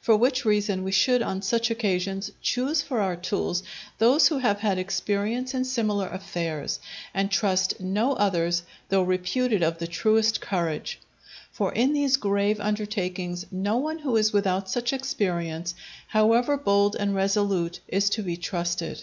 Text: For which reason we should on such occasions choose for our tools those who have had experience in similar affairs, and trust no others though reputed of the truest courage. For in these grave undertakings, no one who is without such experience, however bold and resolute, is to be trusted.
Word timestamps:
For 0.00 0.16
which 0.16 0.44
reason 0.44 0.84
we 0.84 0.92
should 0.92 1.20
on 1.20 1.42
such 1.42 1.68
occasions 1.68 2.30
choose 2.40 2.80
for 2.80 3.00
our 3.00 3.16
tools 3.16 3.64
those 3.98 4.28
who 4.28 4.38
have 4.38 4.60
had 4.60 4.78
experience 4.78 5.52
in 5.52 5.64
similar 5.64 6.06
affairs, 6.06 6.78
and 7.12 7.28
trust 7.28 7.80
no 7.80 8.12
others 8.12 8.62
though 8.88 9.02
reputed 9.02 9.64
of 9.64 9.78
the 9.78 9.88
truest 9.88 10.40
courage. 10.40 11.00
For 11.50 11.72
in 11.72 11.92
these 11.92 12.16
grave 12.18 12.60
undertakings, 12.60 13.46
no 13.50 13.76
one 13.76 13.98
who 13.98 14.16
is 14.16 14.32
without 14.32 14.70
such 14.70 14.92
experience, 14.92 15.74
however 16.06 16.56
bold 16.56 16.94
and 16.94 17.12
resolute, 17.12 17.80
is 17.88 18.08
to 18.10 18.22
be 18.22 18.36
trusted. 18.36 19.02